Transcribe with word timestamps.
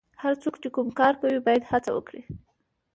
هر 0.21 0.33
څوک 0.43 0.55
چې 0.61 0.69
کوم 0.75 0.87
کار 0.99 1.13
کوي 1.21 1.39
باید 1.47 1.69
هڅه 1.71 1.91
وکړي. 1.93 2.21